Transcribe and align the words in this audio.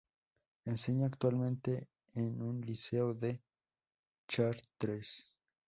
Enseña 0.65 1.05
actualmente 1.05 1.87
en 2.15 2.41
un 2.41 2.61
liceo 2.61 3.13
de 3.13 3.39
Chartres. 4.27 5.27